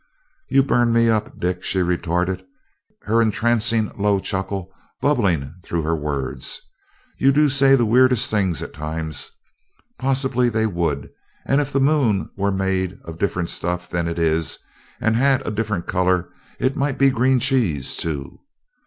"You 0.49 0.63
burn 0.63 0.91
me 0.91 1.11
up, 1.11 1.39
Dick!" 1.39 1.63
she 1.63 1.83
retorted, 1.83 2.43
her 3.03 3.21
entrancing 3.21 3.91
low 3.95 4.17
chuckle 4.19 4.71
bubbling 4.99 5.53
through 5.61 5.83
her 5.83 5.95
words. 5.95 6.59
"You 7.19 7.31
do 7.31 7.47
say 7.49 7.75
the 7.75 7.85
weirdest 7.85 8.27
things 8.31 8.63
at 8.63 8.73
times! 8.73 9.29
Possibly 9.99 10.49
they 10.49 10.65
would 10.65 11.11
and 11.45 11.61
if 11.61 11.71
the 11.71 11.79
moon 11.79 12.31
were 12.35 12.51
made 12.51 12.97
of 13.03 13.19
different 13.19 13.49
stuff 13.49 13.87
than 13.91 14.07
it 14.07 14.17
is 14.17 14.57
and 14.99 15.15
had 15.15 15.45
a 15.47 15.51
different 15.51 15.85
color, 15.85 16.29
it 16.57 16.75
might 16.75 16.97
be 16.97 17.11
green 17.11 17.39
cheese, 17.39 17.95
too! 17.95 18.39